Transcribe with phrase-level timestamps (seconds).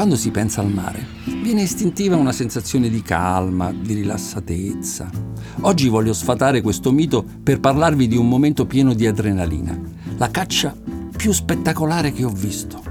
[0.00, 1.06] Quando si pensa al mare,
[1.42, 5.10] viene istintiva una sensazione di calma, di rilassatezza.
[5.60, 9.78] Oggi voglio sfatare questo mito per parlarvi di un momento pieno di adrenalina,
[10.16, 10.74] la caccia
[11.14, 12.82] più spettacolare che ho visto.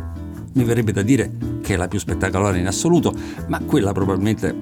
[0.54, 1.32] Mi verrebbe da dire
[1.64, 3.12] che è la più spettacolare in assoluto,
[3.48, 4.56] ma quella probabilmente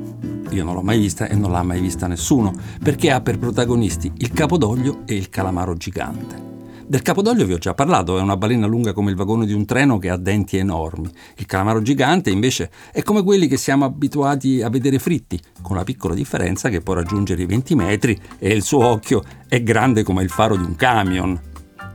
[0.50, 4.09] io non l'ho mai vista e non l'ha mai vista nessuno, perché ha per protagonisti
[4.20, 6.57] il capodoglio e il calamaro gigante.
[6.89, 9.65] Del capodoglio vi ho già parlato, è una balena lunga come il vagone di un
[9.65, 11.11] treno che ha denti enormi.
[11.36, 15.83] Il calamaro gigante invece è come quelli che siamo abituati a vedere fritti, con la
[15.83, 20.23] piccola differenza che può raggiungere i 20 metri e il suo occhio è grande come
[20.23, 21.37] il faro di un camion.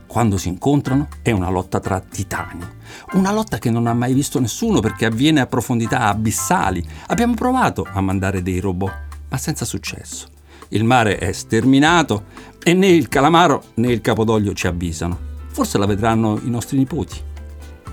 [0.05, 2.63] Quando si incontrano è una lotta tra titani.
[3.13, 6.87] Una lotta che non ha mai visto nessuno perché avviene a profondità abissali.
[7.07, 8.93] Abbiamo provato a mandare dei robot,
[9.27, 10.32] ma senza successo.
[10.73, 12.25] Il mare è sterminato
[12.63, 15.31] e né il calamaro né il capodoglio ci avvisano.
[15.51, 17.21] Forse la vedranno i nostri nipoti.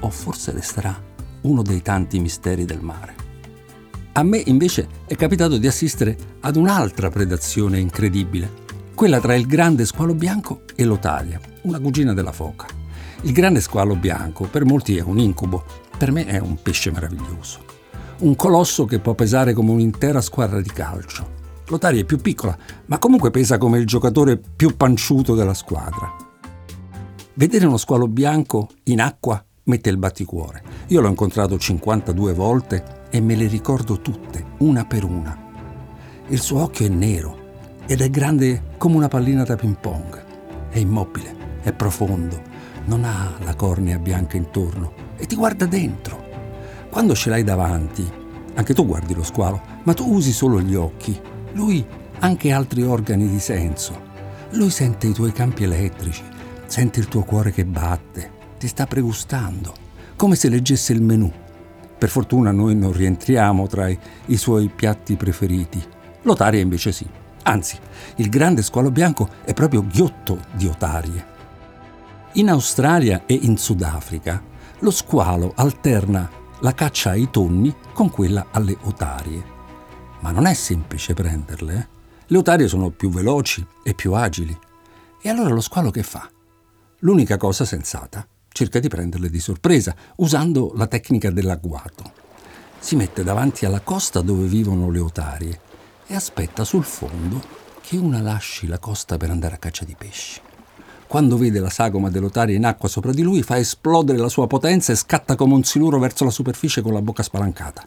[0.00, 0.98] O forse resterà
[1.42, 3.14] uno dei tanti misteri del mare.
[4.12, 8.50] A me invece è capitato di assistere ad un'altra predazione incredibile,
[8.94, 12.67] quella tra il grande squalo bianco e l'otaria, una cugina della foca.
[13.22, 15.65] Il grande squalo bianco per molti è un incubo,
[15.98, 17.59] per me è un pesce meraviglioso.
[18.20, 21.39] Un colosso che può pesare come un'intera squadra di calcio.
[21.70, 26.16] L'Otaria è più piccola, ma comunque pesa come il giocatore più panciuto della squadra.
[27.34, 30.64] Vedere uno squalo bianco in acqua mette il batticuore.
[30.88, 35.38] Io l'ho incontrato 52 volte e me le ricordo tutte, una per una.
[36.26, 37.38] Il suo occhio è nero
[37.86, 40.24] ed è grande come una pallina da ping pong.
[40.70, 42.42] È immobile, è profondo,
[42.86, 46.20] non ha la cornea bianca intorno e ti guarda dentro.
[46.91, 48.04] Quando ce l'hai davanti,
[48.54, 51.84] anche tu guardi lo squalo, ma tu usi solo gli occhi lui
[52.20, 54.09] anche altri organi di senso.
[54.51, 56.23] Lui sente i tuoi campi elettrici,
[56.67, 59.73] sente il tuo cuore che batte, ti sta pregustando,
[60.17, 61.31] come se leggesse il menù.
[61.98, 65.83] Per fortuna noi non rientriamo tra i, i suoi piatti preferiti.
[66.22, 67.06] L'otaria invece sì.
[67.43, 67.78] Anzi,
[68.16, 71.27] il grande squalo bianco è proprio ghiotto di otarie.
[72.34, 74.43] In Australia e in Sudafrica
[74.81, 79.59] lo squalo alterna la caccia ai tonni con quella alle otarie
[80.20, 81.75] ma non è semplice prenderle.
[81.75, 81.98] Eh?
[82.26, 84.56] Le otarie sono più veloci e più agili.
[85.20, 86.31] E allora lo squalo che fa?
[87.00, 92.12] L'unica cosa sensata, cerca di prenderle di sorpresa, usando la tecnica dell'agguato.
[92.78, 95.60] Si mette davanti alla costa dove vivono le otarie
[96.06, 97.42] e aspetta sul fondo
[97.82, 100.41] che una lasci la costa per andare a caccia di pesci.
[101.06, 104.92] Quando vede la sagoma dell'otaria in acqua sopra di lui, fa esplodere la sua potenza
[104.92, 107.84] e scatta come un siluro verso la superficie con la bocca spalancata.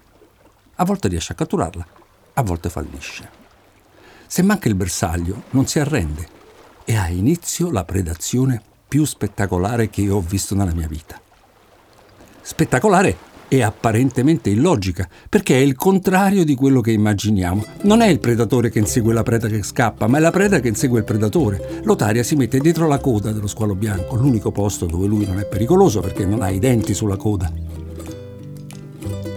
[0.75, 1.87] A volte riesce a catturarla,
[2.33, 3.41] a volte fallisce.
[4.27, 6.27] Se manca il bersaglio, non si arrende
[6.85, 11.19] e ha inizio la predazione più spettacolare che io ho visto nella mia vita.
[12.41, 17.63] Spettacolare e apparentemente illogica, perché è il contrario di quello che immaginiamo.
[17.83, 20.69] Non è il predatore che insegue la preda che scappa, ma è la preda che
[20.69, 21.81] insegue il predatore.
[21.83, 25.45] L'otaria si mette dietro la coda dello squalo bianco, l'unico posto dove lui non è
[25.45, 27.51] pericoloso perché non ha i denti sulla coda.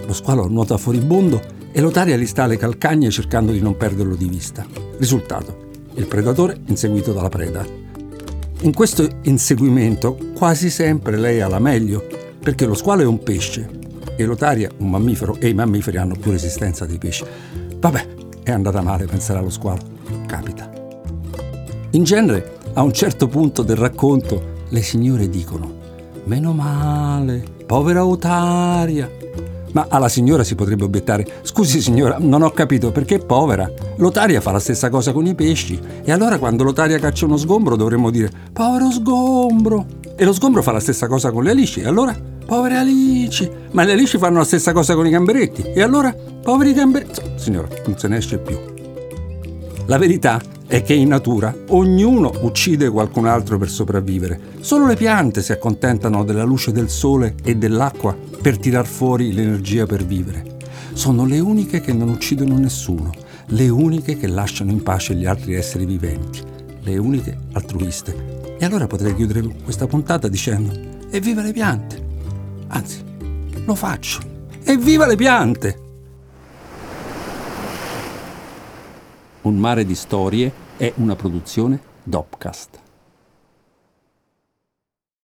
[0.06, 4.30] Lo squalo nuota furibondo e l'otaria gli sta alle calcagne cercando di non perderlo di
[4.30, 4.64] vista.
[4.96, 5.64] Risultato,
[5.96, 7.66] il predatore inseguito dalla preda.
[8.60, 12.02] In questo inseguimento quasi sempre lei ha la meglio,
[12.40, 13.68] perché lo squalo è un pesce
[14.16, 17.26] e l'otaria un mammifero e i mammiferi hanno più resistenza dei pesci.
[17.78, 18.06] Vabbè,
[18.42, 19.82] è andata male pensare allo squalo.
[20.26, 20.70] Capita.
[21.90, 25.74] In genere, a un certo punto del racconto, le signore dicono:
[26.24, 29.10] Meno male, povera otaria,
[29.76, 33.70] ma alla signora si potrebbe obiettare: Scusi signora, non ho capito perché è povera.
[33.96, 35.78] L'otaria fa la stessa cosa con i pesci.
[36.02, 39.84] E allora quando l'otaria caccia uno sgombro dovremmo dire: Povero sgombro.
[40.16, 41.80] E lo sgombro fa la stessa cosa con le alici.
[41.80, 42.16] E allora?
[42.46, 43.50] Povere alici.
[43.72, 45.60] Ma le alici fanno la stessa cosa con i gamberetti.
[45.60, 46.14] E allora?
[46.42, 47.20] Poveri gamberetti.
[47.36, 48.58] Signora, non se ne esce più.
[49.84, 54.40] La verità è che in natura ognuno uccide qualcun altro per sopravvivere.
[54.60, 58.16] Solo le piante si accontentano della luce del sole e dell'acqua
[58.46, 60.58] per tirar fuori l'energia per vivere.
[60.92, 63.10] Sono le uniche che non uccidono nessuno,
[63.46, 66.42] le uniche che lasciano in pace gli altri esseri viventi,
[66.82, 68.56] le uniche altruiste.
[68.56, 70.72] E allora potrei chiudere questa puntata dicendo
[71.10, 72.06] evviva le piante!
[72.68, 73.02] Anzi,
[73.64, 74.20] lo faccio.
[74.62, 75.80] Evviva le piante!
[79.42, 82.85] Un mare di storie è una produzione Dopcast.